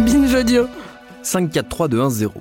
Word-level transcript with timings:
Binge 0.00 0.34
audio. 0.34 0.66
5, 1.22 1.50
4, 1.50 1.68
3, 1.68 1.88
2, 1.88 2.00
1, 2.00 2.10
0. 2.10 2.32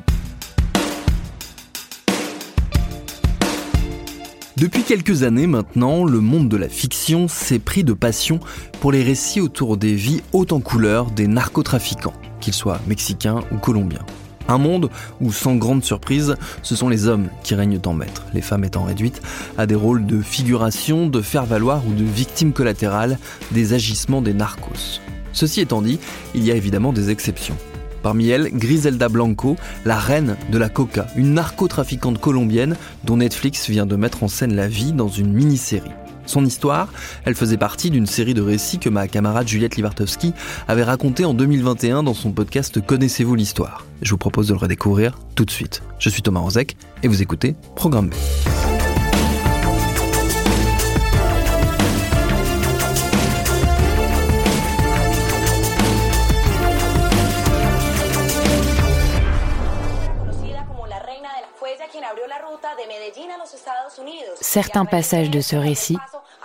Depuis 4.56 4.84
quelques 4.84 5.24
années 5.24 5.48
maintenant, 5.48 6.06
le 6.06 6.22
monde 6.22 6.48
de 6.48 6.56
la 6.56 6.70
fiction 6.70 7.28
s'est 7.28 7.60
pris 7.60 7.84
de 7.84 7.92
passion 7.92 8.40
pour 8.80 8.94
les 8.94 9.04
récits 9.04 9.42
autour 9.42 9.76
des 9.76 9.94
vies 9.94 10.22
hautes 10.32 10.54
en 10.54 10.62
couleur 10.62 11.12
des 11.12 11.28
narcotrafiquants, 11.28 12.14
qu'ils 12.40 12.54
soient 12.54 12.80
mexicains 12.88 13.42
ou 13.52 13.58
colombiens. 13.58 14.06
Un 14.48 14.58
monde 14.58 14.90
où, 15.20 15.34
sans 15.34 15.56
grande 15.56 15.84
surprise, 15.84 16.36
ce 16.64 16.76
sont 16.76 16.88
les 16.88 17.08
hommes 17.08 17.28
qui 17.44 17.56
règnent 17.56 17.80
en 17.86 17.94
maître, 17.94 18.26
les 18.34 18.42
femmes 18.42 18.64
étant 18.64 18.84
réduites 18.84 19.22
à 19.58 19.66
des 19.66 19.76
rôles 19.76 20.06
de 20.06 20.22
figuration, 20.22 21.08
de 21.08 21.22
faire-valoir 21.22 21.86
ou 21.86 21.94
de 21.94 22.06
victimes 22.06 22.54
collatérales 22.54 23.20
des 23.52 23.74
agissements 23.74 24.22
des 24.22 24.34
narcos. 24.34 25.02
Ceci 25.34 25.62
étant 25.62 25.82
dit, 25.82 26.00
il 26.36 26.44
y 26.44 26.52
a 26.52 26.56
évidemment 26.56 26.94
des 26.94 27.10
exceptions. 27.10 27.58
Parmi 28.02 28.30
elles, 28.30 28.50
Griselda 28.54 29.10
Blanco, 29.10 29.58
la 29.86 29.98
reine 29.98 30.38
de 30.52 30.58
la 30.58 30.70
coca, 30.70 31.08
une 31.16 31.34
narcotrafiquante 31.34 32.20
colombienne 32.20 32.76
dont 33.04 33.18
Netflix 33.18 33.70
vient 33.70 33.86
de 33.86 33.96
mettre 33.96 34.24
en 34.24 34.28
scène 34.28 34.56
la 34.56 34.68
vie 34.68 34.94
dans 34.94 35.10
une 35.10 35.34
mini-série. 35.34 35.92
Son 36.26 36.46
histoire, 36.46 36.94
elle 37.26 37.34
faisait 37.34 37.58
partie 37.58 37.90
d'une 37.90 38.06
série 38.06 38.36
de 38.36 38.42
récits 38.44 38.78
que 38.78 38.90
ma 38.90 39.08
camarade 39.08 39.48
Juliette 39.48 39.78
Livartowski 39.78 40.34
avait 40.68 40.84
raconté 40.84 41.26
en 41.26 41.34
2021 41.34 42.04
dans 42.04 42.14
son 42.14 42.32
podcast 42.32 42.86
Connaissez-vous 42.86 43.34
l'histoire 43.34 43.88
Je 44.04 44.12
vous 44.12 44.20
propose 44.20 44.48
de 44.48 44.54
le 44.54 44.60
redécouvrir 44.60 45.18
tout 45.34 45.46
de 45.46 45.52
suite. 45.52 45.82
Je 45.98 46.10
suis 46.10 46.22
Thomas 46.22 46.42
Rozek 46.42 46.78
et 47.02 47.08
vous 47.08 47.24
écoutez 47.24 47.56
Programme 47.76 48.10
B. 48.10 48.69
Certains 64.42 64.86
passages 64.86 65.30
de 65.30 65.42
ce 65.42 65.56
récit 65.56 65.98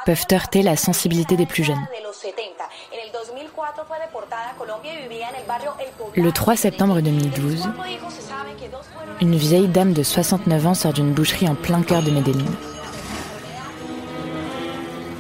peuvent 0.05 0.27
heurter 0.33 0.63
la 0.63 0.77
sensibilité 0.77 1.37
des 1.37 1.47
plus 1.47 1.65
jeunes. 1.65 1.77
De 1.77 2.05
los 2.05 2.13
70. 2.13 2.65
En 2.93 3.07
el 3.07 3.13
2004 3.13 3.87
fue 3.87 3.99
deportada 3.99 4.51
a 4.51 4.55
Colombia 4.55 4.93
y 4.95 5.03
vivía 5.09 5.31
en 5.31 5.37
el 5.37 5.47
barrio 5.47 5.73
El 5.79 5.89
Poblado. 5.93 6.23
Le 6.23 6.33
3 6.33 6.59
septembre 6.59 7.03
2012, 7.03 7.63
Cuatro 7.63 7.87
hijos 7.87 8.13
se 8.13 8.23
sabe 8.23 8.55
que 8.57 8.69
dos 8.69 8.83
fueron 8.83 9.17
une 9.21 9.37
vieille 9.37 9.69
dame 9.69 9.93
de 9.93 10.03
69 10.03 10.67
ans 10.67 10.75
sort 10.75 10.93
d'une 10.93 11.13
boucherie 11.13 11.49
en 11.49 11.55
plein 11.55 11.83
cœur 11.83 12.03
de 12.03 12.11
Medellín. 12.11 12.51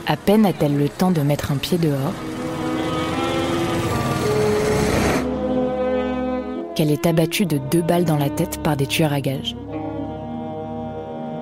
À 0.06 0.16
peine 0.16 0.44
a-t-elle 0.44 0.77
le 0.77 0.88
temps 0.88 1.11
de 1.11 1.22
mettre 1.22 1.53
un 1.53 1.56
pied 1.56 1.78
dehors 1.78 2.12
qu'elle 6.75 6.91
est 6.91 7.06
abattue 7.06 7.47
de 7.47 7.59
deux 7.59 7.83
balles 7.83 8.04
dans 8.04 8.16
la 8.16 8.28
tête 8.28 8.62
par 8.62 8.77
des 8.77 8.87
tueurs 8.87 9.12
à 9.12 9.21
gages. 9.21 9.54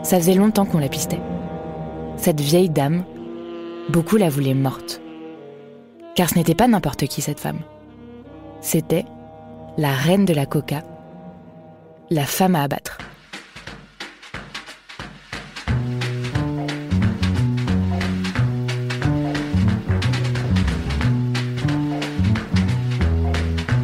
Ça 0.03 0.19
faisait 0.19 0.35
longtemps 0.35 0.67
qu'on 0.67 0.79
la 0.79 0.89
pistait. 0.89 1.21
Cette 2.17 2.41
vieille 2.41 2.69
dame, 2.69 3.05
beaucoup 3.89 4.17
la 4.17 4.29
voulaient 4.29 4.55
morte. 4.55 5.01
Car 6.15 6.29
ce 6.29 6.35
n'était 6.35 6.55
pas 6.55 6.69
n'importe 6.69 7.07
qui 7.07 7.23
cette 7.23 7.41
femme. 7.41 7.61
C'était 8.61 9.05
la 9.79 9.93
reine 9.93 10.25
de 10.25 10.35
la 10.35 10.45
coca, 10.45 10.83
la 12.11 12.25
femme 12.25 12.57
à 12.57 12.63
abattre. 12.63 12.99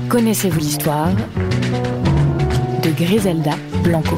Connaissez-vous 0.08 0.58
l'histoire 0.58 1.10
de 2.82 2.90
Griselda 2.90 3.52
Blanco? 3.84 4.16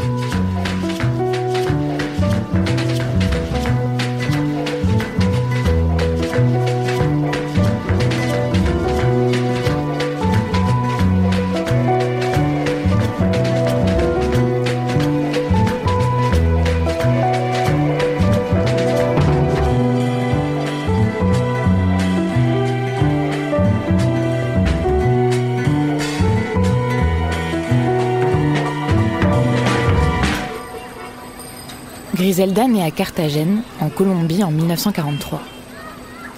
Griselda 32.41 32.69
naît 32.69 32.83
à 32.83 32.91
Carthagène, 32.91 33.61
en 33.83 33.91
Colombie, 33.91 34.43
en 34.43 34.51
1943. 34.51 35.43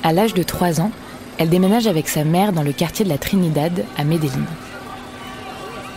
À 0.03 0.13
l'âge 0.13 0.35
de 0.35 0.43
3 0.43 0.81
ans, 0.81 0.91
elle 1.39 1.49
déménage 1.49 1.87
avec 1.87 2.09
sa 2.09 2.25
mère 2.25 2.53
dans 2.53 2.65
le 2.65 2.73
quartier 2.73 3.05
de 3.05 3.09
la 3.09 3.19
Trinidad, 3.19 3.85
à 3.97 4.03
Medellín. 4.03 4.45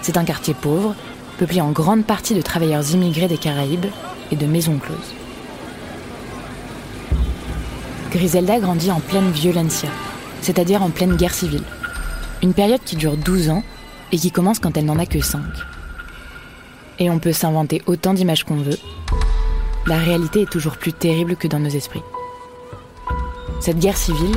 C'est 0.04 0.18
un 0.18 0.24
quartier 0.24 0.54
pauvre, 0.54 0.94
peuplé 1.40 1.60
en 1.60 1.72
grande 1.72 2.06
partie 2.06 2.36
de 2.36 2.44
travailleurs 2.44 2.88
immigrés 2.92 3.28
des 3.28 3.40
Caraïbes 3.40 3.88
et 4.32 4.36
de 4.36 4.46
maisons 4.46 4.78
closes. 4.78 5.16
Griselda 8.12 8.60
grandit 8.60 8.92
en 8.92 9.00
pleine 9.00 9.32
violencia, 9.32 9.90
c'est-à-dire 10.42 10.84
en 10.84 10.92
pleine 10.92 11.16
guerre 11.16 11.34
civile. 11.34 11.64
Une 12.44 12.54
période 12.54 12.82
qui 12.86 12.96
dure 12.96 13.18
12 13.18 13.50
ans 13.50 13.64
et 14.12 14.20
qui 14.20 14.30
commence 14.30 14.60
quand 14.60 14.78
elle 14.78 14.86
n'en 14.86 15.00
a 15.00 15.08
que 15.08 15.20
5. 15.20 15.42
Et 17.00 17.10
on 17.10 17.18
peut 17.18 17.34
s'inventer 17.34 17.82
autant 17.88 18.14
d'images 18.14 18.44
qu'on 18.44 18.58
veut, 18.58 18.78
la 19.88 19.98
réalité 19.98 20.42
est 20.42 20.50
toujours 20.50 20.78
plus 20.78 20.94
terrible 20.94 21.36
que 21.36 21.48
dans 21.48 21.60
nos 21.60 21.70
esprits. 21.70 22.04
Cette 23.60 23.80
guerre 23.80 23.98
civile, 23.98 24.36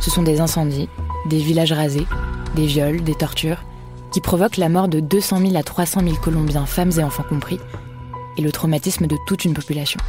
ce 0.00 0.10
sont 0.10 0.22
des 0.22 0.40
incendies, 0.40 0.88
des 1.28 1.38
villages 1.38 1.72
rasés, 1.72 2.06
des 2.54 2.66
viols, 2.66 3.02
des 3.02 3.14
tortures, 3.14 3.62
qui 4.12 4.20
provoquent 4.20 4.56
la 4.56 4.68
mort 4.68 4.88
de 4.88 5.00
200 5.00 5.40
000 5.40 5.56
à 5.56 5.62
300 5.62 6.00
000 6.02 6.16
Colombiens, 6.16 6.66
femmes 6.66 6.92
et 6.98 7.02
enfants 7.02 7.24
compris, 7.28 7.58
et 8.36 8.42
le 8.42 8.52
traumatisme 8.52 9.06
de 9.06 9.16
toute 9.26 9.44
une 9.44 9.54
population. 9.54 10.00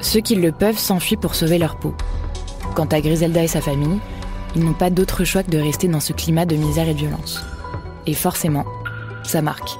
Ceux 0.00 0.20
qui 0.20 0.36
le 0.36 0.52
peuvent 0.52 0.78
s'enfuient 0.78 1.16
pour 1.16 1.34
sauver 1.34 1.58
leur 1.58 1.76
peau. 1.76 1.94
Quant 2.74 2.86
à 2.86 3.00
Griselda 3.00 3.42
et 3.42 3.48
sa 3.48 3.60
famille, 3.60 3.98
ils 4.54 4.64
n'ont 4.64 4.72
pas 4.72 4.90
d'autre 4.90 5.24
choix 5.24 5.42
que 5.42 5.50
de 5.50 5.58
rester 5.58 5.88
dans 5.88 6.00
ce 6.00 6.12
climat 6.12 6.46
de 6.46 6.56
misère 6.56 6.88
et 6.88 6.94
de 6.94 6.98
violence. 6.98 7.40
Et 8.06 8.14
forcément, 8.14 8.64
ça 9.24 9.42
marque. 9.42 9.78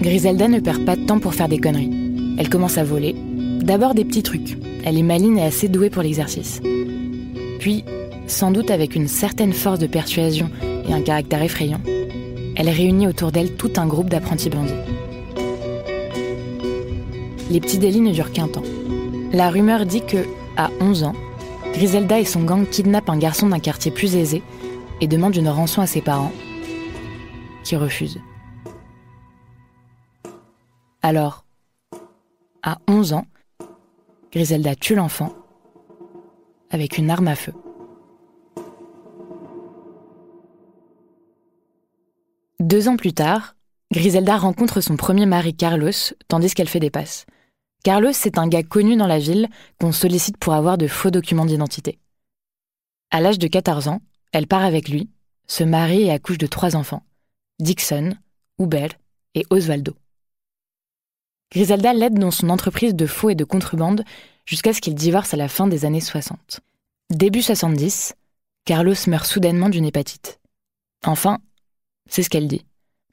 Griselda 0.00 0.46
ne 0.46 0.60
perd 0.60 0.84
pas 0.84 0.94
de 0.94 1.04
temps 1.04 1.18
pour 1.18 1.34
faire 1.34 1.48
des 1.48 1.58
conneries. 1.58 2.36
Elle 2.38 2.48
commence 2.48 2.78
à 2.78 2.84
voler. 2.84 3.16
D'abord 3.60 3.94
des 3.94 4.04
petits 4.04 4.22
trucs. 4.22 4.56
Elle 4.84 4.96
est 4.96 5.02
maline 5.02 5.38
et 5.38 5.42
assez 5.42 5.68
douée 5.68 5.90
pour 5.90 6.02
l'exercice. 6.02 6.60
Puis, 7.58 7.84
sans 8.28 8.52
doute 8.52 8.70
avec 8.70 8.94
une 8.94 9.08
certaine 9.08 9.52
force 9.52 9.80
de 9.80 9.88
persuasion 9.88 10.50
et 10.88 10.92
un 10.92 11.02
caractère 11.02 11.42
effrayant, 11.42 11.80
elle 12.54 12.68
réunit 12.68 13.08
autour 13.08 13.32
d'elle 13.32 13.54
tout 13.54 13.72
un 13.76 13.86
groupe 13.86 14.08
d'apprentis 14.08 14.50
bandits. 14.50 14.72
Les 17.50 17.60
petits 17.60 17.78
délits 17.78 18.00
ne 18.00 18.12
durent 18.12 18.32
qu'un 18.32 18.48
temps. 18.48 18.62
La 19.32 19.50
rumeur 19.50 19.84
dit 19.84 20.02
que, 20.02 20.24
à 20.56 20.70
11 20.80 21.04
ans, 21.04 21.14
Griselda 21.74 22.20
et 22.20 22.24
son 22.24 22.42
gang 22.42 22.68
kidnappent 22.68 23.10
un 23.10 23.18
garçon 23.18 23.48
d'un 23.48 23.58
quartier 23.58 23.90
plus 23.90 24.16
aisé 24.16 24.42
et 25.00 25.06
demandent 25.06 25.36
une 25.36 25.48
rançon 25.48 25.80
à 25.80 25.86
ses 25.86 26.02
parents, 26.02 26.32
qui 27.64 27.76
refusent. 27.76 28.20
Alors, 31.02 31.44
à 32.62 32.78
11 32.88 33.12
ans, 33.12 33.26
Griselda 34.32 34.74
tue 34.74 34.96
l'enfant 34.96 35.32
avec 36.70 36.98
une 36.98 37.10
arme 37.10 37.28
à 37.28 37.36
feu. 37.36 37.54
Deux 42.60 42.88
ans 42.88 42.96
plus 42.96 43.12
tard, 43.12 43.54
Griselda 43.92 44.36
rencontre 44.36 44.80
son 44.80 44.96
premier 44.96 45.24
mari 45.24 45.54
Carlos 45.54 45.92
tandis 46.26 46.52
qu'elle 46.52 46.68
fait 46.68 46.80
des 46.80 46.90
passes. 46.90 47.26
Carlos, 47.84 48.12
c'est 48.12 48.36
un 48.36 48.48
gars 48.48 48.64
connu 48.64 48.96
dans 48.96 49.06
la 49.06 49.20
ville 49.20 49.48
qu'on 49.80 49.92
sollicite 49.92 50.36
pour 50.36 50.52
avoir 50.52 50.76
de 50.76 50.88
faux 50.88 51.10
documents 51.10 51.46
d'identité. 51.46 52.00
À 53.12 53.20
l'âge 53.20 53.38
de 53.38 53.46
14 53.46 53.86
ans, 53.86 54.00
elle 54.32 54.48
part 54.48 54.64
avec 54.64 54.88
lui, 54.88 55.08
se 55.46 55.62
marie 55.62 56.02
et 56.02 56.10
accouche 56.10 56.38
de 56.38 56.48
trois 56.48 56.74
enfants 56.74 57.04
Dixon, 57.60 58.14
Hubert 58.58 58.90
et 59.34 59.46
Osvaldo. 59.50 59.94
Griselda 61.50 61.94
l'aide 61.94 62.18
dans 62.18 62.30
son 62.30 62.50
entreprise 62.50 62.94
de 62.94 63.06
faux 63.06 63.30
et 63.30 63.34
de 63.34 63.44
contrebande 63.44 64.04
jusqu'à 64.44 64.74
ce 64.74 64.80
qu'il 64.80 64.94
divorce 64.94 65.32
à 65.32 65.38
la 65.38 65.48
fin 65.48 65.66
des 65.66 65.86
années 65.86 66.00
60. 66.00 66.60
Début 67.10 67.40
70, 67.40 68.14
Carlos 68.66 68.94
meurt 69.06 69.24
soudainement 69.24 69.70
d'une 69.70 69.86
hépatite. 69.86 70.40
Enfin, 71.06 71.38
c'est 72.08 72.22
ce 72.22 72.28
qu'elle 72.28 72.48
dit. 72.48 72.66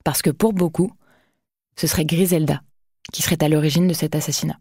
Parce 0.04 0.22
que 0.22 0.30
pour 0.30 0.52
beaucoup, 0.52 0.92
ce 1.78 1.88
serait 1.88 2.06
Griselda 2.06 2.62
qui 3.14 3.22
serait 3.22 3.42
à 3.42 3.48
l'origine 3.48 3.88
de 3.88 3.94
cet 3.94 4.16
assassinat. 4.16 4.60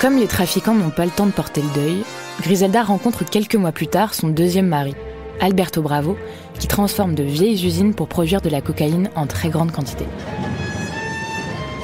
Comme 0.00 0.16
les 0.16 0.28
trafiquants 0.28 0.74
n'ont 0.74 0.90
pas 0.90 1.04
le 1.04 1.10
temps 1.10 1.26
de 1.26 1.32
porter 1.32 1.60
le 1.60 1.74
deuil, 1.74 2.04
Griselda 2.40 2.84
rencontre 2.84 3.24
quelques 3.24 3.56
mois 3.56 3.72
plus 3.72 3.88
tard 3.88 4.14
son 4.14 4.28
deuxième 4.28 4.68
mari, 4.68 4.94
Alberto 5.40 5.82
Bravo, 5.82 6.16
qui 6.58 6.68
transforme 6.68 7.14
de 7.14 7.24
vieilles 7.24 7.66
usines 7.66 7.94
pour 7.94 8.08
produire 8.08 8.40
de 8.40 8.48
la 8.48 8.60
cocaïne 8.60 9.10
en 9.16 9.26
très 9.26 9.48
grande 9.48 9.72
quantité. 9.72 10.06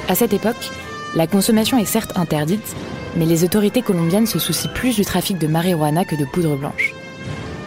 À 0.07 0.15
cette 0.15 0.33
époque, 0.33 0.71
la 1.15 1.27
consommation 1.27 1.77
est 1.77 1.85
certes 1.85 2.17
interdite, 2.17 2.75
mais 3.17 3.25
les 3.25 3.43
autorités 3.43 3.81
colombiennes 3.81 4.27
se 4.27 4.39
soucient 4.39 4.71
plus 4.73 4.95
du 4.95 5.05
trafic 5.05 5.37
de 5.37 5.47
marijuana 5.47 6.05
que 6.05 6.15
de 6.15 6.25
poudre 6.25 6.55
blanche. 6.55 6.93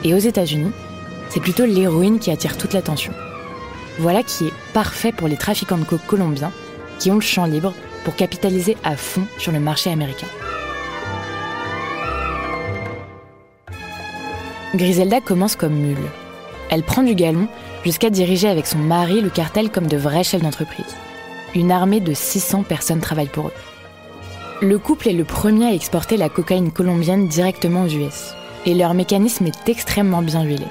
Et 0.05 0.15
aux 0.15 0.19
États-Unis, 0.19 0.73
c'est 1.29 1.41
plutôt 1.41 1.67
l'héroïne 1.67 2.19
qui 2.19 2.31
attire 2.31 2.57
toute 2.57 2.73
l'attention. 2.73 3.13
Voilà 3.99 4.23
qui 4.23 4.47
est 4.47 4.53
parfait 4.73 5.13
pour 5.13 5.29
les 5.29 5.37
trafiquants 5.37 5.79
de 5.79 5.85
coke 5.85 6.07
colombiens 6.07 6.53
qui 6.99 7.11
ont 7.11 7.17
le 7.17 7.21
champ 7.21 7.45
libre 7.45 7.75
pour 8.05 8.17
capitaliser 8.17 8.77
à 8.83 8.97
fond 8.97 9.27
sur 9.39 9.53
le 9.53 9.61
marché 9.61 9.91
américain. 9.91 10.27
Griselda 14.75 15.23
commence 15.23 15.57
comme 15.57 15.75
mule. 15.75 15.97
Elle 16.71 16.83
prend 16.83 17.03
du 17.03 17.15
galon 17.15 17.49
jusqu'à 17.85 18.11
diriger 18.11 18.49
avec 18.49 18.67
son 18.67 18.79
mari 18.79 19.23
le 19.23 19.31
cartel 19.31 19.71
comme 19.71 19.87
de 19.87 19.97
vrais 19.97 20.25
chefs 20.25 20.43
d'entreprise. 20.43 20.95
Une 21.55 21.73
armée 21.73 22.01
de 22.01 22.13
600 22.13 22.65
personnes 22.65 23.01
travaille 23.01 23.29
pour 23.29 23.49
eux. 23.49 23.55
Le 24.61 24.79
couple 24.79 25.09
est 25.09 25.15
le 25.15 25.25
premier 25.25 25.67
à 25.67 25.73
exporter 25.73 26.19
la 26.19 26.29
cocaïne 26.29 26.71
colombienne 26.71 27.29
directement 27.29 27.85
aux 27.85 27.89
US. 27.89 28.35
Et 28.67 28.75
leur 28.75 28.93
mécanisme 28.93 29.47
est 29.47 29.69
extrêmement 29.71 30.21
bien 30.21 30.43
huilé. 30.43 30.67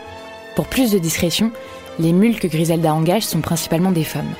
Pour 0.55 0.67
plus 0.67 0.91
de 0.91 0.99
discrétion, 0.99 1.51
les 1.97 2.13
mules 2.13 2.39
que 2.39 2.47
Griselda 2.47 2.93
engage 2.93 3.23
sont 3.23 3.41
principalement 3.41 3.91
des 3.91 4.03
femmes. 4.03 4.33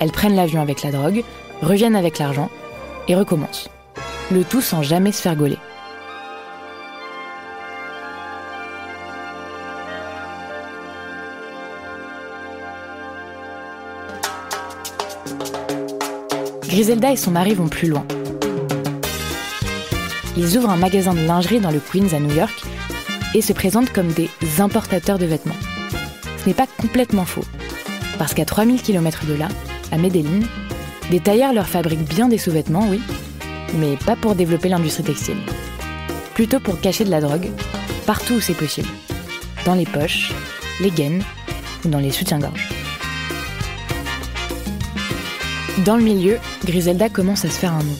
Elles 0.00 0.12
prennent 0.12 0.36
l'avion 0.36 0.60
avec 0.60 0.82
la 0.82 0.90
drogue, 0.90 1.24
reviennent 1.62 1.96
avec 1.96 2.18
l'argent 2.18 2.50
et 3.08 3.14
recommencent. 3.14 3.70
Le 4.30 4.44
tout 4.44 4.60
sans 4.60 4.82
jamais 4.82 5.12
se 5.12 5.22
faire 5.22 5.36
gauler. 5.36 5.58
Griselda 16.68 17.12
et 17.12 17.16
son 17.16 17.30
mari 17.30 17.54
vont 17.54 17.68
plus 17.68 17.88
loin. 17.88 18.06
Ils 20.36 20.58
ouvrent 20.58 20.68
un 20.68 20.76
magasin 20.76 21.14
de 21.14 21.20
lingerie 21.20 21.60
dans 21.60 21.70
le 21.70 21.80
Queens 21.80 22.14
à 22.14 22.20
New 22.20 22.34
York 22.34 22.62
et 23.34 23.40
se 23.40 23.54
présentent 23.54 23.90
comme 23.90 24.12
des 24.12 24.28
importateurs 24.58 25.18
de 25.18 25.24
vêtements. 25.24 25.56
Ce 26.36 26.46
n'est 26.46 26.54
pas 26.54 26.66
complètement 26.78 27.24
faux, 27.24 27.44
parce 28.18 28.34
qu'à 28.34 28.44
3000 28.44 28.82
km 28.82 29.24
de 29.24 29.34
là, 29.34 29.48
à 29.92 29.96
Medellin, 29.96 30.40
des 31.10 31.20
tailleurs 31.20 31.54
leur 31.54 31.66
fabriquent 31.66 32.08
bien 32.08 32.28
des 32.28 32.38
sous-vêtements, 32.38 32.86
oui, 32.90 33.00
mais 33.78 33.96
pas 34.04 34.14
pour 34.14 34.34
développer 34.34 34.68
l'industrie 34.68 35.04
textile. 35.04 35.38
Plutôt 36.34 36.60
pour 36.60 36.80
cacher 36.80 37.04
de 37.04 37.10
la 37.10 37.22
drogue, 37.22 37.48
partout 38.06 38.34
où 38.34 38.40
c'est 38.40 38.52
possible. 38.52 38.88
Dans 39.64 39.74
les 39.74 39.86
poches, 39.86 40.32
les 40.82 40.90
gaines 40.90 41.22
ou 41.84 41.88
dans 41.88 41.98
les 41.98 42.10
soutiens-gorge. 42.10 42.77
Dans 45.84 45.96
le 45.96 46.02
milieu, 46.02 46.38
Griselda 46.64 47.08
commence 47.08 47.44
à 47.44 47.50
se 47.50 47.58
faire 47.58 47.72
un 47.72 47.82
nom. 47.82 47.96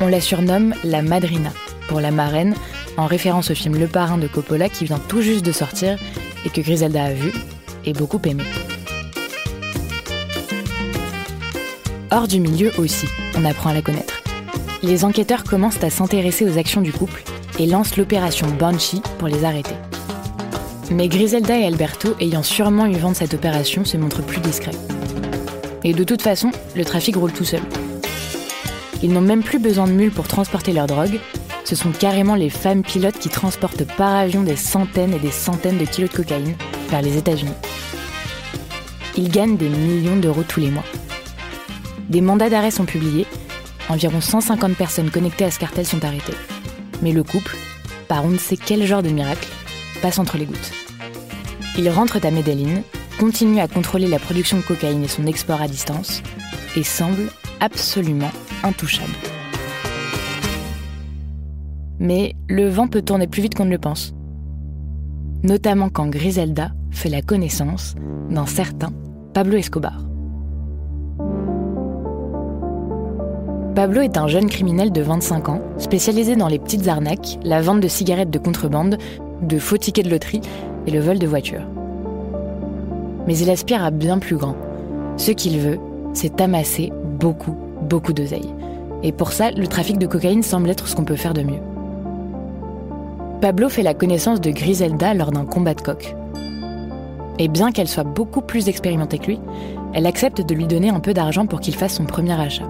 On 0.00 0.08
la 0.08 0.20
surnomme 0.20 0.74
la 0.84 1.02
Madrina, 1.02 1.52
pour 1.88 2.00
la 2.00 2.10
marraine, 2.10 2.54
en 2.96 3.06
référence 3.06 3.50
au 3.50 3.54
film 3.54 3.78
Le 3.78 3.86
Parrain 3.86 4.18
de 4.18 4.26
Coppola 4.26 4.68
qui 4.68 4.84
vient 4.84 5.00
tout 5.08 5.22
juste 5.22 5.44
de 5.44 5.52
sortir 5.52 5.98
et 6.44 6.50
que 6.50 6.60
Griselda 6.60 7.04
a 7.04 7.12
vu 7.12 7.32
et 7.84 7.92
beaucoup 7.92 8.20
aimé. 8.24 8.44
hors 12.14 12.28
du 12.28 12.40
milieu 12.40 12.70
aussi, 12.78 13.06
on 13.36 13.44
apprend 13.44 13.70
à 13.70 13.74
la 13.74 13.82
connaître. 13.82 14.22
Les 14.82 15.04
enquêteurs 15.04 15.44
commencent 15.44 15.82
à 15.82 15.90
s'intéresser 15.90 16.48
aux 16.48 16.58
actions 16.58 16.80
du 16.80 16.92
couple 16.92 17.24
et 17.58 17.66
lancent 17.66 17.96
l'opération 17.96 18.46
Banshee 18.58 19.02
pour 19.18 19.28
les 19.28 19.44
arrêter. 19.44 19.74
Mais 20.90 21.08
Griselda 21.08 21.58
et 21.58 21.66
Alberto, 21.66 22.14
ayant 22.20 22.42
sûrement 22.42 22.86
eu 22.86 22.96
vent 22.96 23.10
de 23.10 23.16
cette 23.16 23.34
opération, 23.34 23.84
se 23.84 23.96
montrent 23.96 24.22
plus 24.22 24.40
discrets. 24.40 24.93
Et 25.84 25.92
de 25.92 26.02
toute 26.02 26.22
façon, 26.22 26.50
le 26.74 26.84
trafic 26.84 27.16
roule 27.16 27.32
tout 27.32 27.44
seul. 27.44 27.62
Ils 29.02 29.12
n'ont 29.12 29.20
même 29.20 29.42
plus 29.42 29.58
besoin 29.58 29.86
de 29.86 29.92
mules 29.92 30.10
pour 30.10 30.26
transporter 30.26 30.72
leur 30.72 30.86
drogue, 30.86 31.20
ce 31.64 31.76
sont 31.76 31.92
carrément 31.92 32.34
les 32.34 32.50
femmes 32.50 32.82
pilotes 32.82 33.18
qui 33.18 33.30
transportent 33.30 33.84
par 33.96 34.14
avion 34.14 34.42
des 34.42 34.56
centaines 34.56 35.14
et 35.14 35.18
des 35.18 35.30
centaines 35.30 35.78
de 35.78 35.84
kilos 35.84 36.10
de 36.10 36.16
cocaïne 36.16 36.54
vers 36.90 37.00
les 37.00 37.16
États-Unis. 37.16 37.52
Ils 39.16 39.30
gagnent 39.30 39.56
des 39.56 39.68
millions 39.68 40.16
d'euros 40.16 40.42
tous 40.46 40.60
les 40.60 40.70
mois. 40.70 40.84
Des 42.08 42.20
mandats 42.20 42.50
d'arrêt 42.50 42.70
sont 42.70 42.84
publiés. 42.84 43.26
Environ 43.88 44.20
150 44.20 44.74
personnes 44.74 45.10
connectées 45.10 45.44
à 45.44 45.50
ce 45.50 45.58
cartel 45.58 45.86
sont 45.86 46.04
arrêtées. 46.04 46.36
Mais 47.00 47.12
le 47.12 47.22
couple, 47.22 47.56
par 48.08 48.24
on 48.24 48.28
ne 48.28 48.38
sait 48.38 48.56
quel 48.56 48.84
genre 48.84 49.02
de 49.02 49.10
miracle, 49.10 49.48
passe 50.02 50.18
entre 50.18 50.36
les 50.36 50.46
gouttes. 50.46 50.72
Ils 51.78 51.88
rentrent 51.90 52.24
à 52.24 52.30
Medellin, 52.30 52.82
continuent 53.18 53.60
à 53.60 53.68
contrôler 53.68 54.06
la 54.06 54.18
production 54.18 54.56
de 54.56 54.62
cocaïne 54.62 55.04
et 55.04 55.08
son 55.08 55.26
export 55.26 55.60
à 55.60 55.68
distance, 55.68 56.22
et 56.76 56.82
semblent 56.82 57.30
absolument 57.60 58.30
intouchables. 58.62 59.12
Mais 61.98 62.34
le 62.48 62.68
vent 62.68 62.88
peut 62.88 63.02
tourner 63.02 63.26
plus 63.26 63.42
vite 63.42 63.54
qu'on 63.54 63.64
ne 63.64 63.70
le 63.70 63.78
pense. 63.78 64.14
Notamment 65.42 65.88
quand 65.88 66.08
Griselda 66.08 66.72
fait 66.90 67.08
la 67.08 67.22
connaissance 67.22 67.94
d'un 68.30 68.46
certain 68.46 68.92
Pablo 69.32 69.56
Escobar. 69.56 70.00
Pablo 73.74 74.02
est 74.02 74.16
un 74.16 74.28
jeune 74.28 74.48
criminel 74.48 74.92
de 74.92 75.02
25 75.02 75.48
ans, 75.48 75.60
spécialisé 75.78 76.36
dans 76.36 76.46
les 76.46 76.60
petites 76.60 76.86
arnaques, 76.86 77.38
la 77.42 77.60
vente 77.60 77.80
de 77.80 77.88
cigarettes 77.88 78.30
de 78.30 78.38
contrebande, 78.38 78.98
de 79.42 79.58
faux 79.58 79.78
tickets 79.78 80.04
de 80.04 80.10
loterie 80.10 80.42
et 80.86 80.92
le 80.92 81.00
vol 81.00 81.18
de 81.18 81.26
voitures. 81.26 81.66
Mais 83.26 83.36
il 83.38 83.50
aspire 83.50 83.84
à 83.84 83.90
bien 83.90 84.18
plus 84.18 84.36
grand. 84.36 84.56
Ce 85.16 85.30
qu'il 85.30 85.58
veut, 85.58 85.78
c'est 86.12 86.40
amasser 86.40 86.92
beaucoup, 87.18 87.56
beaucoup 87.82 88.12
d'oseille. 88.12 88.52
Et 89.02 89.12
pour 89.12 89.32
ça, 89.32 89.50
le 89.50 89.66
trafic 89.66 89.98
de 89.98 90.06
cocaïne 90.06 90.42
semble 90.42 90.70
être 90.70 90.88
ce 90.88 90.96
qu'on 90.96 91.04
peut 91.04 91.16
faire 91.16 91.34
de 91.34 91.42
mieux. 91.42 91.60
Pablo 93.40 93.68
fait 93.68 93.82
la 93.82 93.94
connaissance 93.94 94.40
de 94.40 94.50
Griselda 94.50 95.12
lors 95.12 95.30
d'un 95.30 95.44
combat 95.44 95.74
de 95.74 95.82
coq. 95.82 96.16
Et 97.38 97.48
bien 97.48 97.72
qu'elle 97.72 97.88
soit 97.88 98.04
beaucoup 98.04 98.40
plus 98.40 98.68
expérimentée 98.68 99.18
que 99.18 99.26
lui, 99.26 99.40
elle 99.92 100.06
accepte 100.06 100.40
de 100.40 100.54
lui 100.54 100.66
donner 100.66 100.88
un 100.88 101.00
peu 101.00 101.12
d'argent 101.12 101.46
pour 101.46 101.60
qu'il 101.60 101.74
fasse 101.74 101.94
son 101.94 102.04
premier 102.04 102.40
achat. 102.40 102.68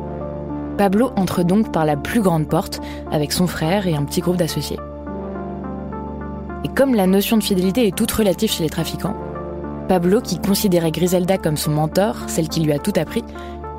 Pablo 0.77 1.13
entre 1.17 1.45
donc 1.45 1.71
par 1.71 1.85
la 1.85 1.97
plus 1.97 2.21
grande 2.21 2.49
porte 2.49 2.81
avec 3.13 3.33
son 3.33 3.47
frère 3.47 3.87
et 3.87 3.95
un 3.95 4.05
petit 4.05 4.21
groupe 4.21 4.37
d'associés. 4.37 4.81
Et 6.65 6.69
comme 6.69 6.95
la 6.95 7.07
notion 7.07 7.37
de 7.37 7.43
fidélité 7.43 7.87
est 7.87 7.97
toute 7.97 8.11
relative 8.11 8.51
chez 8.51 8.65
les 8.65 8.71
trafiquants, 8.71 9.15
Pablo, 9.89 10.21
qui 10.21 10.39
considérait 10.39 10.91
Griselda 10.91 11.37
comme 11.37 11.57
son 11.57 11.71
mentor, 11.71 12.17
celle 12.27 12.49
qui 12.49 12.61
lui 12.61 12.73
a 12.73 12.79
tout 12.79 12.93
appris, 12.97 13.25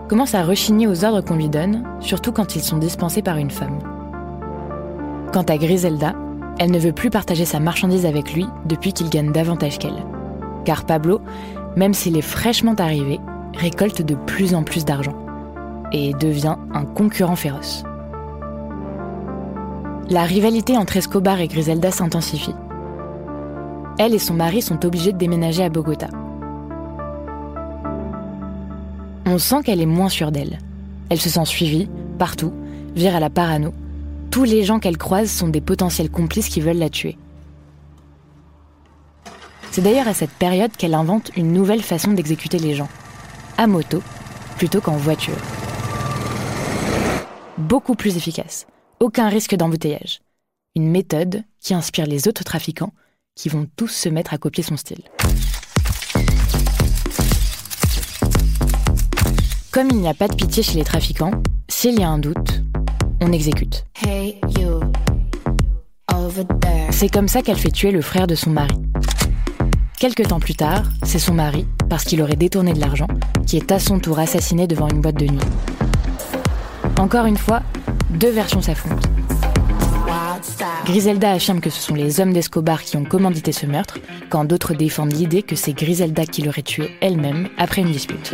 commence 0.08 0.36
à 0.36 0.44
rechigner 0.44 0.88
aux 0.88 1.04
ordres 1.04 1.22
qu'on 1.22 1.36
lui 1.36 1.50
donne, 1.50 1.84
surtout 2.00 2.32
quand 2.32 2.56
ils 2.56 2.62
sont 2.62 2.78
dispensés 2.78 3.24
par 3.24 3.38
une 3.38 3.50
femme. 3.50 3.80
Quant 5.34 5.44
à 5.44 5.58
Griselda, 5.58 6.14
elle 6.60 6.72
ne 6.72 6.80
veut 6.80 6.94
plus 6.94 7.10
partager 7.10 7.44
sa 7.44 7.60
marchandise 7.60 8.06
avec 8.06 8.34
lui 8.34 8.46
depuis 8.66 8.94
qu'il 8.94 9.10
gagne 9.10 9.32
davantage 9.32 9.80
qu'elle. 9.80 10.06
Car 10.64 10.86
Pablo, 10.86 11.22
même 11.76 11.94
s'il 11.94 12.18
est 12.18 12.22
fraîchement 12.22 12.76
arrivé, 12.76 13.20
récolte 13.56 14.02
de 14.02 14.16
plus 14.16 14.54
en 14.54 14.64
plus 14.64 14.86
d'argent 14.86 15.16
et 15.92 16.14
devient 16.14 16.56
un 16.74 16.86
concurrent 16.86 17.36
féroce. 17.36 17.84
La 20.10 20.24
rivalité 20.24 20.78
entre 20.78 20.98
Escobar 20.98 21.40
et 21.40 21.48
Griselda 21.48 21.90
s'intensifie. 21.90 22.54
Elle 23.98 24.14
et 24.14 24.20
son 24.20 24.34
mari 24.34 24.62
sont 24.62 24.86
obligés 24.86 25.14
de 25.14 25.18
déménager 25.18 25.64
à 25.64 25.70
Bogota. 25.70 26.10
On 29.26 29.38
sent 29.38 29.64
qu'elle 29.64 29.82
est 29.82 29.86
moins 29.86 30.10
sûre 30.10 30.32
d'elle. 30.32 30.60
Elle 31.10 31.22
se 31.22 31.30
sent 31.30 31.46
suivie, 31.46 31.88
partout, 32.20 32.54
vire 32.96 33.16
à 33.16 33.20
la 33.20 33.30
parano. 33.30 33.74
tous 34.32 34.44
les 34.44 34.64
gens 34.64 34.80
qu'elle 34.80 34.98
croise 34.98 35.32
sont 35.32 35.48
des 35.48 35.62
potentiels 35.62 36.12
complices 36.12 36.50
qui 36.50 36.60
veulent 36.60 36.78
la 36.78 36.90
tuer. 36.90 37.18
C'est 39.72 39.82
d'ailleurs 39.82 40.10
à 40.10 40.14
cette 40.14 40.32
période 40.32 40.76
qu'elle 40.76 40.94
invente 40.94 41.32
une 41.38 41.54
nouvelle 41.54 41.82
façon 41.82 42.12
d'exécuter 42.12 42.60
les 42.60 42.76
gens, 42.76 42.90
à 43.58 43.66
moto 43.66 44.02
plutôt 44.58 44.82
qu'en 44.82 44.98
voiture. 44.98 45.38
Beaucoup 47.58 47.96
plus 47.96 48.18
efficace, 48.18 48.68
aucun 49.00 49.30
risque 49.30 49.56
d'embouteillage. 49.56 50.20
Une 50.76 50.90
méthode 50.90 51.44
qui 51.62 51.74
inspire 51.74 52.06
les 52.06 52.28
autres 52.28 52.44
trafiquants 52.44 52.92
qui 53.36 53.50
vont 53.50 53.68
tous 53.76 53.90
se 53.90 54.10
mettre 54.10 54.34
à 54.34 54.38
copier 54.38 54.64
son 54.64 54.78
style. 54.78 55.04
Comme 59.72 59.90
il 59.92 59.98
n'y 59.98 60.08
a 60.08 60.14
pas 60.14 60.30
de 60.30 60.36
pitié 60.36 60.64
chez 60.64 60.78
les 60.78 60.86
trafiquants, 60.86 61.32
s'il 61.68 62.00
y 62.00 62.04
a 62.04 62.10
un 62.10 62.18
doute, 62.18 62.64
on 63.22 63.34
exécute. 63.34 63.86
C'est 66.92 67.10
comme 67.10 67.28
ça 67.28 67.42
qu'elle 67.42 67.58
fait 67.58 67.72
tuer 67.72 67.92
le 67.92 68.02
frère 68.02 68.26
de 68.26 68.36
son 68.36 68.52
mari. 68.52 68.76
Quelque 70.00 70.24
temps 70.24 70.40
plus 70.40 70.56
tard, 70.56 70.84
c'est 71.04 71.20
son 71.20 71.34
mari, 71.34 71.68
parce 71.90 72.06
qu'il 72.06 72.22
aurait 72.22 72.38
détourné 72.38 72.74
de 72.74 72.80
l'argent, 72.80 73.08
qui 73.46 73.58
est 73.58 73.72
à 73.72 73.80
son 73.80 74.00
tour 74.00 74.18
assassiné 74.18 74.66
devant 74.66 74.88
une 74.88 75.02
boîte 75.02 75.20
de 75.20 75.26
nuit. 75.26 75.40
Encore 76.98 77.26
une 77.26 77.38
fois, 77.38 77.64
deux 78.12 78.32
versions 78.32 78.62
s'affrontent. 78.62 79.10
Griselda 80.86 81.32
affirme 81.32 81.62
que 81.62 81.70
ce 81.70 81.82
sont 81.82 81.96
les 81.96 82.20
hommes 82.20 82.34
d'Escobar 82.34 82.84
qui 82.84 82.98
ont 82.98 83.04
commandité 83.04 83.52
ce 83.52 83.66
meurtre, 83.66 84.00
quand 84.30 84.46
d'autres 84.46 84.74
défendent 84.74 85.14
l'idée 85.14 85.44
que 85.44 85.56
c'est 85.56 85.74
Griselda 85.74 86.26
qui 86.26 86.42
l'aurait 86.42 86.62
tué 86.62 86.92
elle-même 87.02 87.50
après 87.58 87.82
une 87.82 87.92
dispute. 87.92 88.34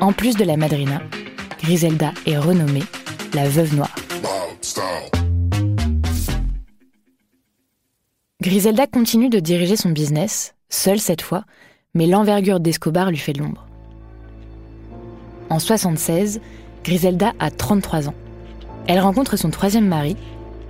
En 0.00 0.12
plus 0.12 0.36
de 0.36 0.44
la 0.44 0.56
madrina, 0.56 1.00
Griselda 1.62 2.12
est 2.26 2.38
renommée 2.38 2.82
la 3.34 3.48
veuve 3.48 3.74
noire. 3.74 3.94
Griselda 8.40 8.86
continue 8.86 9.28
de 9.28 9.38
diriger 9.38 9.76
son 9.76 9.90
business, 9.90 10.54
seule 10.68 10.98
cette 10.98 11.22
fois, 11.22 11.44
mais 11.94 12.06
l'envergure 12.06 12.58
d'Escobar 12.58 13.10
lui 13.10 13.18
fait 13.18 13.32
de 13.32 13.40
l'ombre. 13.40 13.66
En 15.48 15.58
76, 15.58 16.40
Griselda 16.82 17.32
a 17.38 17.50
33 17.50 18.08
ans. 18.08 18.14
Elle 18.86 19.00
rencontre 19.00 19.36
son 19.36 19.50
troisième 19.50 19.86
mari, 19.86 20.16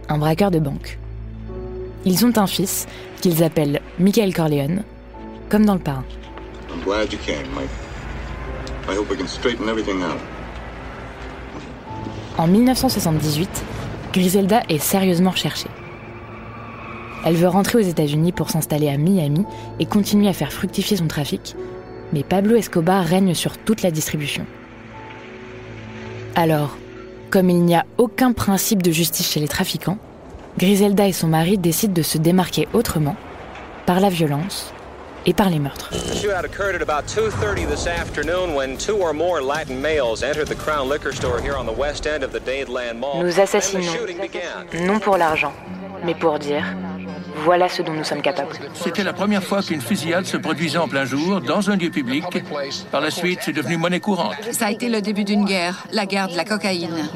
un 0.08 0.18
braqueur 0.18 0.50
de 0.50 0.58
banque. 0.58 0.98
Ils 2.04 2.26
ont 2.26 2.36
un 2.36 2.46
fils 2.46 2.86
qu'ils 3.20 3.42
appellent 3.42 3.80
Michael 3.98 4.34
Corleone, 4.34 4.82
comme 5.48 5.64
dans 5.64 5.74
le 5.74 5.80
parrain. 5.80 6.04
En 12.38 12.46
1978, 12.46 13.64
Griselda 14.12 14.62
est 14.68 14.78
sérieusement 14.78 15.30
recherchée. 15.30 15.70
Elle 17.24 17.36
veut 17.36 17.48
rentrer 17.48 17.78
aux 17.78 17.82
États-Unis 17.82 18.32
pour 18.32 18.50
s'installer 18.50 18.88
à 18.88 18.98
Miami 18.98 19.44
et 19.78 19.86
continuer 19.86 20.28
à 20.28 20.32
faire 20.32 20.52
fructifier 20.52 20.96
son 20.96 21.06
trafic, 21.06 21.54
mais 22.12 22.24
Pablo 22.24 22.56
Escobar 22.56 23.04
règne 23.04 23.34
sur 23.34 23.58
toute 23.58 23.82
la 23.82 23.90
distribution. 23.90 24.44
Alors, 26.34 26.76
comme 27.32 27.48
il 27.48 27.62
n'y 27.62 27.74
a 27.74 27.86
aucun 27.96 28.32
principe 28.32 28.82
de 28.82 28.92
justice 28.92 29.32
chez 29.32 29.40
les 29.40 29.48
trafiquants, 29.48 29.96
Griselda 30.58 31.08
et 31.08 31.12
son 31.12 31.28
mari 31.28 31.56
décident 31.56 31.94
de 31.94 32.02
se 32.02 32.18
démarquer 32.18 32.68
autrement, 32.74 33.16
par 33.86 34.00
la 34.00 34.10
violence 34.10 34.72
et 35.24 35.32
par 35.32 35.48
les 35.48 35.58
meurtres. 35.58 35.90
Nous 43.22 43.40
assassinons, 43.40 43.92
non 44.86 44.98
pour 44.98 45.16
l'argent, 45.16 45.54
mais 46.04 46.14
pour 46.14 46.38
dire 46.38 46.64
voilà 47.44 47.68
ce 47.68 47.82
dont 47.82 47.92
nous 47.92 48.04
sommes 48.04 48.22
capables. 48.22 48.56
C'était 48.74 49.04
la 49.04 49.12
première 49.12 49.42
fois 49.42 49.62
qu'une 49.62 49.80
fusillade 49.80 50.24
se 50.24 50.36
produisait 50.36 50.78
en 50.78 50.88
plein 50.88 51.04
jour, 51.04 51.40
dans 51.40 51.70
un 51.70 51.76
lieu 51.76 51.90
public. 51.90 52.24
Par 52.90 53.00
la 53.00 53.10
suite, 53.10 53.40
c'est 53.42 53.52
devenu 53.52 53.76
monnaie 53.76 54.00
courante. 54.00 54.34
Ça 54.52 54.66
a 54.66 54.70
été 54.70 54.88
le 54.88 55.00
début 55.00 55.24
d'une 55.24 55.44
guerre, 55.44 55.84
la 55.92 56.06
guerre 56.06 56.28
de 56.28 56.36
la 56.36 56.44
cocaïne. 56.44 57.08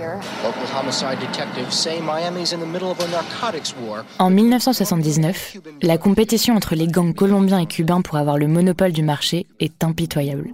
En 4.18 4.30
1979, 4.30 5.56
la 5.83 5.99
compétition 5.99 6.54
entre 6.56 6.75
les 6.75 6.87
gangs 6.87 7.14
colombiens 7.14 7.59
et 7.59 7.66
cubains 7.66 8.00
pour 8.00 8.16
avoir 8.16 8.38
le 8.38 8.49
monopole 8.49 8.92
du 8.92 9.02
marché 9.02 9.47
est 9.61 9.85
impitoyable. 9.85 10.50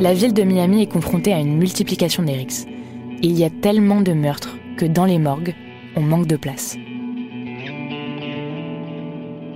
La 0.00 0.14
ville 0.14 0.32
de 0.32 0.44
Miami 0.44 0.82
est 0.82 0.92
confrontée 0.92 1.32
à 1.32 1.40
une 1.40 1.56
multiplication 1.56 2.22
des 2.22 2.34
rixes. 2.34 2.66
Il 3.20 3.36
y 3.36 3.44
a 3.44 3.50
tellement 3.50 4.00
de 4.00 4.12
meurtres 4.12 4.56
que 4.76 4.84
dans 4.84 5.04
les 5.04 5.18
morgues, 5.18 5.56
on 5.96 6.00
manque 6.00 6.26
de 6.26 6.36
place. 6.36 6.76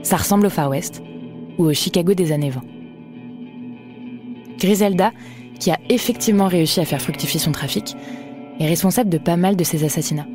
Ça 0.02 0.16
ressemble 0.16 0.46
au 0.46 0.50
Far 0.50 0.68
West 0.70 1.02
ou 1.58 1.64
au 1.64 1.72
Chicago 1.72 2.14
des 2.14 2.32
années 2.32 2.50
20. 2.50 2.62
Griselda, 4.58 5.12
qui 5.58 5.70
a 5.70 5.78
effectivement 5.88 6.48
réussi 6.48 6.80
à 6.80 6.84
faire 6.84 7.00
fructifier 7.00 7.40
son 7.40 7.52
trafic, 7.52 7.94
est 8.58 8.66
responsable 8.66 9.10
de 9.10 9.18
pas 9.18 9.36
mal 9.36 9.56
de 9.56 9.64
ces 9.64 9.84
assassinats. 9.84 10.26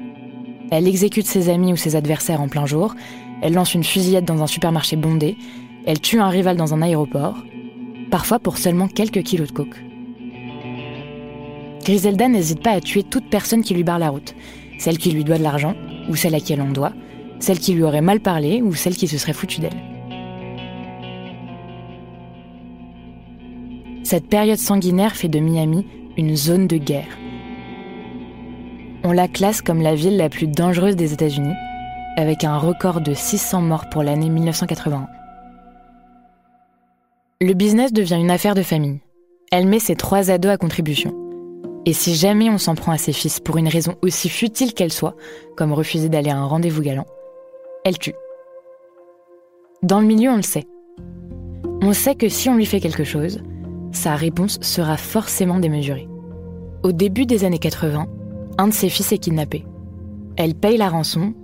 Elle 0.72 0.88
exécute 0.88 1.28
ses 1.28 1.50
amis 1.50 1.74
ou 1.74 1.78
ses 1.78 1.96
adversaires 1.96 2.42
en 2.42 2.48
plein 2.48 2.66
jour, 2.66 2.96
elle 3.42 3.54
lance 3.54 3.74
une 3.74 3.84
fusillade 3.84 4.26
dans 4.26 4.42
un 4.42 4.48
supermarché 4.48 4.96
bondé, 4.96 5.38
elle 5.86 6.02
tue 6.02 6.20
un 6.20 6.30
rival 6.30 6.58
dans 6.58 6.74
un 6.74 6.82
aéroport, 6.82 7.38
parfois 8.12 8.40
pour 8.40 8.58
seulement 8.58 8.88
quelques 8.88 9.24
kilos 9.24 9.48
de 9.48 9.54
coke. 9.54 9.84
Griselda 11.86 12.28
n'hésite 12.28 12.62
pas 12.62 12.72
à 12.72 12.82
tuer 12.82 13.04
toute 13.04 13.30
personne 13.30 13.64
qui 13.64 13.74
lui 13.74 13.84
barre 13.84 14.00
la 14.00 14.10
route, 14.10 14.36
celle 14.78 14.98
qui 14.98 15.12
lui 15.12 15.24
doit 15.24 15.38
de 15.38 15.44
l'argent, 15.44 15.76
ou 16.10 16.16
celle 16.16 16.36
à 16.36 16.40
qui 16.40 16.54
elle 16.54 16.62
en 16.62 16.72
doit, 16.72 16.94
celle 17.40 17.60
qui 17.60 17.74
lui 17.74 17.84
aurait 17.84 18.02
mal 18.02 18.20
parlé, 18.20 18.62
ou 18.62 18.74
celle 18.74 18.96
qui 18.96 19.08
se 19.08 19.18
serait 19.18 19.34
foutue 19.34 19.62
d'elle. 19.62 19.72
Cette 24.04 24.30
période 24.30 24.58
sanguinaire 24.58 25.16
fait 25.16 25.28
de 25.28 25.40
Miami 25.40 25.86
une 26.18 26.36
zone 26.36 26.68
de 26.68 26.78
guerre. 26.78 27.18
On 29.04 29.12
la 29.12 29.28
classe 29.28 29.62
comme 29.62 29.82
la 29.82 29.96
ville 29.96 30.18
la 30.18 30.30
plus 30.30 30.48
dangereuse 30.48 30.96
des 30.96 31.14
États-Unis, 31.14 31.54
avec 32.16 32.44
un 32.44 32.58
record 32.58 33.02
de 33.02 33.14
600 33.14 33.62
morts 33.62 33.90
pour 33.90 34.04
l'année 34.04 34.30
1981. 34.30 35.08
Le 37.42 37.54
business 37.54 37.94
devient 37.94 38.16
une 38.16 38.32
affaire 38.32 38.56
de 38.56 38.64
famille. 38.64 39.00
Elle 39.52 39.68
met 39.68 39.80
ses 39.80 39.96
trois 39.96 40.32
ados 40.32 40.52
à 40.52 40.58
contribution. 40.58 41.27
Et 41.88 41.94
si 41.94 42.16
jamais 42.16 42.50
on 42.50 42.58
s'en 42.58 42.76
prend 42.76 42.92
à 42.92 42.98
ses 42.98 43.14
fils 43.14 43.40
pour 43.40 43.56
une 43.56 43.70
raison 43.70 43.96
aussi 44.02 44.28
futile 44.28 44.74
qu'elle 44.74 44.92
soit, 44.92 45.16
comme 45.56 45.72
refuser 45.72 46.10
d'aller 46.10 46.30
à 46.30 46.38
un 46.38 46.46
rendez-vous 46.46 46.82
galant, 46.82 47.06
elle 47.86 47.98
tue. 47.98 48.14
Dans 49.84 50.02
le 50.02 50.06
milieu, 50.06 50.30
on 50.30 50.36
le 50.36 50.42
sait. 50.42 50.66
On 51.82 51.94
sait 51.94 52.16
que 52.16 52.28
si 52.28 52.50
on 52.50 52.58
lui 52.58 52.66
fait 52.66 52.82
quelque 52.82 53.06
chose, 53.06 53.40
sa 53.94 54.18
réponse 54.18 54.60
sera 54.60 54.98
forcément 54.98 55.60
démesurée. 55.60 56.10
Au 56.84 56.92
début 56.92 57.26
des 57.26 57.46
années 57.46 57.58
80, 57.58 58.06
un 58.58 58.68
de 58.68 58.74
ses 58.74 58.90
fils 58.90 59.14
est 59.14 59.20
kidnappé. 59.20 59.64
Elle 60.36 60.56
paye 60.56 60.76
la 60.76 60.90
rançon, 60.90 61.36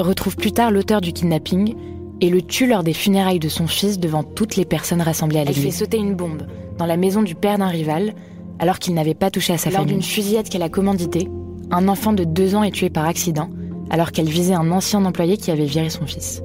retrouve 0.00 0.34
plus 0.34 0.50
tard 0.50 0.72
l'auteur 0.72 1.02
du 1.02 1.12
kidnapping 1.12 1.76
et 2.20 2.30
le 2.30 2.42
tue 2.42 2.66
lors 2.66 2.82
des 2.82 2.94
funérailles 2.94 3.38
de 3.38 3.48
son 3.48 3.68
fils 3.68 4.00
devant 4.00 4.24
toutes 4.24 4.56
les 4.56 4.64
personnes 4.64 5.02
rassemblées 5.02 5.38
à 5.38 5.44
l'église. 5.44 5.64
Elle 5.64 5.70
fait 5.70 5.78
sauter 5.84 5.98
une 5.98 6.16
bombe 6.16 6.48
dans 6.78 6.86
la 6.86 6.96
maison 6.96 7.22
du 7.22 7.36
père 7.36 7.58
d'un 7.58 7.68
rival 7.68 8.12
alors 8.58 8.78
qu'il 8.78 8.94
n'avait 8.94 9.14
pas 9.14 9.30
touché 9.30 9.52
à 9.52 9.58
sa 9.58 9.70
famille. 9.70 9.76
Lors 9.76 9.86
d'une 9.86 10.02
fusillade 10.02 10.48
qu'elle 10.48 10.62
a 10.62 10.68
commanditée, 10.68 11.28
un 11.70 11.88
enfant 11.88 12.12
de 12.12 12.24
deux 12.24 12.54
ans 12.54 12.62
est 12.62 12.70
tué 12.70 12.90
par 12.90 13.06
accident, 13.06 13.50
alors 13.90 14.12
qu'elle 14.12 14.28
visait 14.28 14.54
un 14.54 14.70
ancien 14.70 15.04
employé 15.04 15.36
qui 15.36 15.50
avait 15.50 15.64
viré 15.64 15.90
son 15.90 16.06
fils. 16.06 16.42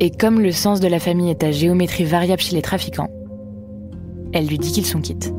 Et 0.00 0.10
comme 0.10 0.40
le 0.40 0.52
sens 0.52 0.80
de 0.80 0.88
la 0.88 0.98
famille 0.98 1.30
est 1.30 1.44
à 1.44 1.50
géométrie 1.50 2.04
variable 2.04 2.42
chez 2.42 2.54
les 2.54 2.62
trafiquants, 2.62 3.10
elle 4.32 4.46
lui 4.46 4.58
dit 4.58 4.72
qu'ils 4.72 4.86
sont 4.86 5.00
quittes. 5.00 5.32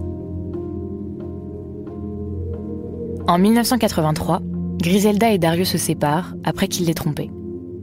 En 3.27 3.39
1983, 3.39 4.41
Griselda 4.77 5.31
et 5.31 5.38
Dario 5.38 5.65
se 5.65 5.77
séparent 5.77 6.36
après 6.43 6.67
qu'il 6.67 6.86
l'ait 6.86 6.93
trompée. 6.93 7.31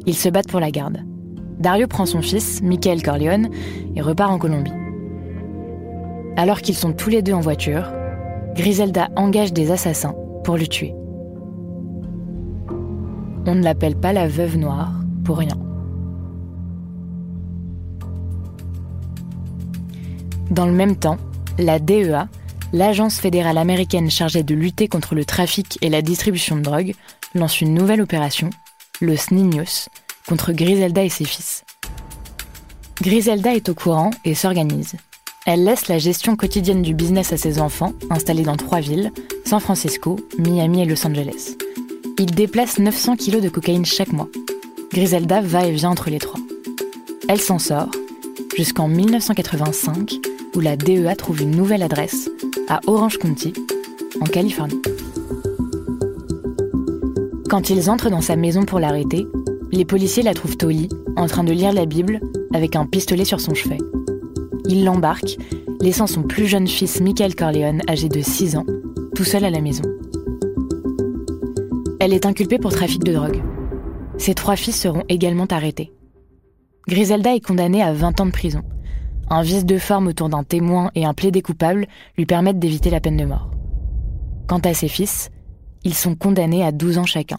Ils 0.06 0.14
se 0.14 0.28
battent 0.28 0.50
pour 0.50 0.60
la 0.60 0.70
garde. 0.70 0.98
Dario 1.58 1.86
prend 1.86 2.06
son 2.06 2.22
fils, 2.22 2.62
Michael 2.62 3.02
Corleone, 3.02 3.48
et 3.96 4.00
repart 4.00 4.30
en 4.30 4.38
Colombie. 4.38 4.72
Alors 6.36 6.60
qu'ils 6.60 6.74
sont 6.74 6.92
tous 6.92 7.10
les 7.10 7.22
deux 7.22 7.32
en 7.32 7.40
voiture, 7.40 7.90
Griselda 8.54 9.08
engage 9.16 9.52
des 9.52 9.70
assassins 9.70 10.14
pour 10.44 10.56
le 10.56 10.66
tuer. 10.66 10.94
On 13.46 13.54
ne 13.54 13.62
l'appelle 13.62 13.96
pas 13.96 14.12
la 14.12 14.28
veuve 14.28 14.56
noire 14.56 14.92
pour 15.24 15.38
rien. 15.38 15.56
Dans 20.50 20.66
le 20.66 20.72
même 20.72 20.96
temps, 20.96 21.16
la 21.58 21.78
DEA, 21.78 22.28
l'agence 22.72 23.20
fédérale 23.20 23.58
américaine 23.58 24.10
chargée 24.10 24.42
de 24.42 24.54
lutter 24.54 24.88
contre 24.88 25.14
le 25.14 25.24
trafic 25.24 25.78
et 25.80 25.88
la 25.88 26.02
distribution 26.02 26.56
de 26.56 26.62
drogue, 26.62 26.94
lance 27.34 27.60
une 27.60 27.72
nouvelle 27.72 28.00
opération, 28.00 28.50
le 29.00 29.14
Niños, 29.30 29.88
contre 30.28 30.52
Griselda 30.52 31.04
et 31.04 31.08
ses 31.08 31.24
fils. 31.24 31.64
Griselda 33.00 33.54
est 33.54 33.68
au 33.68 33.74
courant 33.74 34.10
et 34.24 34.34
s'organise. 34.34 34.96
Elle 35.46 35.64
laisse 35.64 35.88
la 35.88 35.98
gestion 35.98 36.36
quotidienne 36.36 36.82
du 36.82 36.92
business 36.92 37.32
à 37.32 37.38
ses 37.38 37.60
enfants, 37.60 37.94
installés 38.10 38.42
dans 38.42 38.56
trois 38.56 38.80
villes, 38.80 39.10
San 39.46 39.58
Francisco, 39.58 40.16
Miami 40.38 40.82
et 40.82 40.84
Los 40.84 41.06
Angeles. 41.06 41.56
Ils 42.18 42.34
déplacent 42.34 42.78
900 42.78 43.16
kilos 43.16 43.40
de 43.40 43.48
cocaïne 43.48 43.86
chaque 43.86 44.12
mois. 44.12 44.28
Griselda 44.92 45.40
va 45.40 45.66
et 45.66 45.72
vient 45.72 45.90
entre 45.90 46.10
les 46.10 46.18
trois. 46.18 46.38
Elle 47.26 47.40
s'en 47.40 47.58
sort 47.58 47.90
jusqu'en 48.54 48.88
1985, 48.88 50.16
où 50.54 50.60
la 50.60 50.76
DEA 50.76 51.16
trouve 51.16 51.40
une 51.40 51.52
nouvelle 51.52 51.82
adresse, 51.82 52.28
à 52.68 52.80
Orange 52.86 53.16
County, 53.16 53.54
en 54.20 54.26
Californie. 54.26 54.82
Quand 57.48 57.70
ils 57.70 57.88
entrent 57.88 58.10
dans 58.10 58.20
sa 58.20 58.36
maison 58.36 58.64
pour 58.64 58.78
l'arrêter, 58.78 59.26
les 59.72 59.86
policiers 59.86 60.22
la 60.22 60.34
trouvent 60.34 60.58
au 60.64 60.68
lit, 60.68 60.90
en 61.16 61.26
train 61.26 61.44
de 61.44 61.52
lire 61.52 61.72
la 61.72 61.86
Bible, 61.86 62.20
avec 62.52 62.76
un 62.76 62.84
pistolet 62.84 63.24
sur 63.24 63.40
son 63.40 63.54
chevet. 63.54 63.78
Ils 64.72 64.84
l'embarquent, 64.84 65.36
laissant 65.80 66.06
son 66.06 66.22
plus 66.22 66.46
jeune 66.46 66.68
fils 66.68 67.00
Michael 67.00 67.34
Corleone, 67.34 67.82
âgé 67.88 68.08
de 68.08 68.20
6 68.20 68.56
ans, 68.56 68.66
tout 69.16 69.24
seul 69.24 69.44
à 69.44 69.50
la 69.50 69.60
maison. 69.60 69.82
Elle 71.98 72.12
est 72.12 72.24
inculpée 72.24 72.60
pour 72.60 72.70
trafic 72.70 73.02
de 73.02 73.12
drogue. 73.12 73.42
Ses 74.16 74.34
trois 74.34 74.54
fils 74.54 74.80
seront 74.80 75.02
également 75.08 75.46
arrêtés. 75.46 75.92
Griselda 76.86 77.34
est 77.34 77.44
condamnée 77.44 77.82
à 77.82 77.92
20 77.92 78.20
ans 78.20 78.26
de 78.26 78.30
prison. 78.30 78.62
Un 79.28 79.42
vice 79.42 79.66
de 79.66 79.76
forme 79.76 80.06
autour 80.06 80.28
d'un 80.28 80.44
témoin 80.44 80.92
et 80.94 81.04
un 81.04 81.14
plaidé 81.14 81.42
coupable 81.42 81.88
lui 82.16 82.24
permettent 82.24 82.60
d'éviter 82.60 82.90
la 82.90 83.00
peine 83.00 83.16
de 83.16 83.24
mort. 83.24 83.50
Quant 84.46 84.60
à 84.60 84.72
ses 84.72 84.88
fils, 84.88 85.30
ils 85.82 85.94
sont 85.94 86.14
condamnés 86.14 86.64
à 86.64 86.70
12 86.70 86.98
ans 86.98 87.06
chacun. 87.06 87.38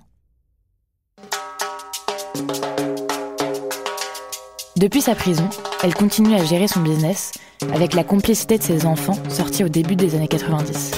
Depuis 4.75 5.01
sa 5.01 5.15
prison, 5.15 5.47
elle 5.83 5.93
continue 5.95 6.35
à 6.35 6.45
gérer 6.45 6.67
son 6.67 6.81
business 6.81 7.31
avec 7.73 7.93
la 7.93 8.03
complicité 8.03 8.57
de 8.57 8.63
ses 8.63 8.85
enfants 8.85 9.17
sortis 9.29 9.63
au 9.63 9.69
début 9.69 9.95
des 9.95 10.15
années 10.15 10.27
90. 10.27 10.91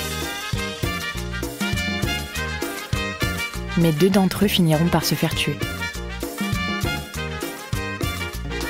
Mais 3.78 3.92
deux 3.94 4.10
d'entre 4.10 4.46
eux 4.46 4.48
finiront 4.48 4.88
par 4.88 5.06
se 5.06 5.16
faire 5.16 5.34
tuer. 5.34 5.56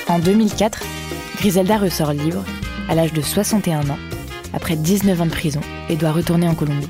En 0.08 0.20
2004, 0.20 0.84
Griselda 1.38 1.78
ressort 1.78 2.14
libre, 2.14 2.44
à 2.88 2.96
l'âge 2.96 3.14
de 3.14 3.22
61 3.22 3.90
ans, 3.90 3.98
après 4.54 4.76
19 4.76 5.22
ans 5.22 5.26
de 5.26 5.32
prison, 5.32 5.62
et 5.90 5.96
doit 5.96 6.12
retourner 6.12 6.48
en 6.48 6.54
Colombie. 6.54 6.90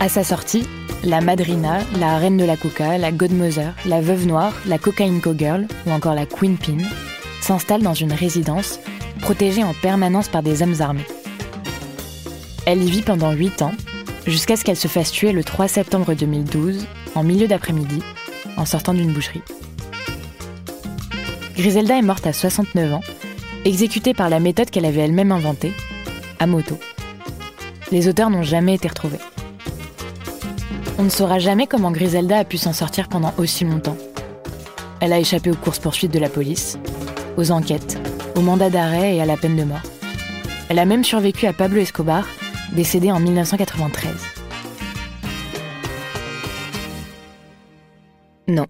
À 0.00 0.08
sa 0.08 0.22
sortie, 0.22 0.66
la 1.02 1.20
Madrina, 1.20 1.80
la 1.98 2.18
Reine 2.18 2.36
de 2.36 2.44
la 2.44 2.56
Coca, 2.56 2.98
la 2.98 3.10
Godmother, 3.10 3.74
la 3.86 4.00
Veuve 4.00 4.26
Noire, 4.26 4.52
la 4.66 4.78
Cocaine 4.78 5.20
Co-Girl 5.20 5.66
ou 5.86 5.90
encore 5.90 6.14
la 6.14 6.26
Queen 6.26 6.56
Pin 6.56 6.78
s'installent 7.42 7.82
dans 7.82 7.94
une 7.94 8.12
résidence 8.12 8.78
protégée 9.20 9.64
en 9.64 9.74
permanence 9.74 10.28
par 10.28 10.42
des 10.42 10.62
hommes 10.62 10.80
armés. 10.80 11.06
Elle 12.66 12.82
y 12.82 12.90
vit 12.90 13.02
pendant 13.02 13.32
8 13.32 13.62
ans, 13.62 13.72
jusqu'à 14.26 14.56
ce 14.56 14.64
qu'elle 14.64 14.76
se 14.76 14.88
fasse 14.88 15.10
tuer 15.10 15.32
le 15.32 15.42
3 15.42 15.68
septembre 15.68 16.14
2012, 16.14 16.86
en 17.14 17.24
milieu 17.24 17.48
d'après-midi, 17.48 18.00
en 18.56 18.64
sortant 18.64 18.94
d'une 18.94 19.12
boucherie. 19.12 19.42
Griselda 21.56 21.98
est 21.98 22.02
morte 22.02 22.26
à 22.26 22.32
69 22.32 22.94
ans, 22.94 23.02
exécutée 23.64 24.14
par 24.14 24.28
la 24.28 24.40
méthode 24.40 24.70
qu'elle 24.70 24.86
avait 24.86 25.02
elle-même 25.02 25.32
inventée, 25.32 25.72
à 26.38 26.46
moto. 26.46 26.78
Les 27.90 28.08
auteurs 28.08 28.30
n'ont 28.30 28.42
jamais 28.42 28.74
été 28.74 28.88
retrouvés. 28.88 29.18
On 30.98 31.04
ne 31.04 31.10
saura 31.10 31.38
jamais 31.38 31.66
comment 31.66 31.90
Griselda 31.90 32.38
a 32.38 32.44
pu 32.44 32.58
s'en 32.58 32.72
sortir 32.72 33.08
pendant 33.08 33.34
aussi 33.38 33.64
longtemps. 33.64 33.96
Elle 35.00 35.12
a 35.12 35.18
échappé 35.18 35.50
aux 35.50 35.56
courses-poursuites 35.56 36.12
de 36.12 36.20
la 36.20 36.28
police, 36.28 36.78
aux 37.36 37.50
enquêtes, 37.50 37.98
au 38.36 38.40
mandat 38.40 38.70
d'arrêt 38.70 39.16
et 39.16 39.20
à 39.20 39.26
la 39.26 39.36
peine 39.36 39.56
de 39.56 39.64
mort. 39.64 39.82
Elle 40.68 40.78
a 40.78 40.84
même 40.84 41.04
survécu 41.04 41.46
à 41.46 41.52
Pablo 41.52 41.80
Escobar, 41.80 42.26
décédé 42.74 43.10
en 43.10 43.20
1993. 43.20 44.12
Non. 48.48 48.66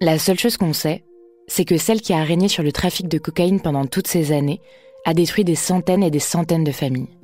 La 0.00 0.18
seule 0.18 0.38
chose 0.38 0.56
qu'on 0.56 0.72
sait, 0.72 1.04
c'est 1.46 1.64
que 1.64 1.78
celle 1.78 2.00
qui 2.00 2.12
a 2.12 2.22
régné 2.22 2.48
sur 2.48 2.62
le 2.62 2.72
trafic 2.72 3.08
de 3.08 3.18
cocaïne 3.18 3.60
pendant 3.60 3.86
toutes 3.86 4.08
ces 4.08 4.32
années 4.32 4.60
a 5.04 5.14
détruit 5.14 5.44
des 5.44 5.54
centaines 5.54 6.02
et 6.02 6.10
des 6.10 6.18
centaines 6.18 6.64
de 6.64 6.72
familles. 6.72 7.16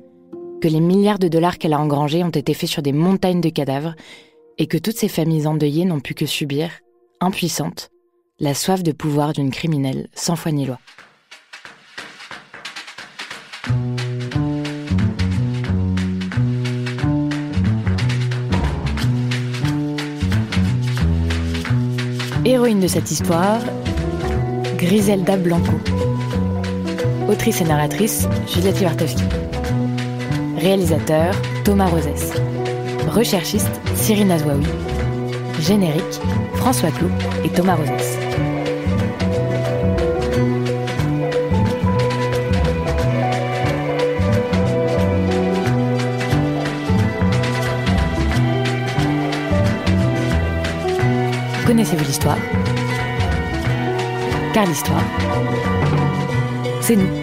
Que 0.61 0.67
les 0.69 0.79
milliards 0.79 1.19
de 1.19 1.27
dollars 1.27 1.57
qu'elle 1.57 1.73
a 1.73 1.79
engrangés 1.79 2.23
ont 2.23 2.29
été 2.29 2.53
faits 2.53 2.69
sur 2.69 2.81
des 2.81 2.93
montagnes 2.93 3.41
de 3.41 3.49
cadavres 3.49 3.95
et 4.57 4.67
que 4.67 4.77
toutes 4.77 4.97
ces 4.97 5.09
familles 5.09 5.45
endeuillées 5.47 5.85
n'ont 5.85 5.99
pu 5.99 6.13
que 6.13 6.25
subir, 6.25 6.69
impuissantes, 7.19 7.89
la 8.39 8.53
soif 8.53 8.83
de 8.83 8.91
pouvoir 8.91 9.33
d'une 9.33 9.51
criminelle 9.51 10.07
sans 10.15 10.35
foi 10.35 10.51
ni 10.51 10.65
loi. 10.65 10.79
Héroïne 22.45 22.81
de 22.81 22.87
cette 22.87 23.09
histoire, 23.09 23.61
Griselda 24.77 25.37
Blanco. 25.37 25.79
Autrice 27.29 27.61
et 27.61 27.63
narratrice, 27.63 28.27
Juliette 28.47 28.81
Iwartowski. 28.81 29.23
Réalisateur, 30.57 31.33
Thomas 31.63 31.87
Rosès. 31.87 32.33
Recherchiste, 33.07 33.79
Cyril 33.95 34.27
Nazwaoui. 34.27 34.92
Générique, 35.59 36.19
François 36.55 36.91
Clou 36.91 37.09
et 37.43 37.49
Thomas 37.49 37.75
Rosès. 37.75 38.17
Connaissez-vous 51.65 52.03
l'histoire? 52.03 52.37
Car 54.53 54.65
l'histoire, 54.67 55.01
c'est 56.81 56.95
nous. 56.95 57.22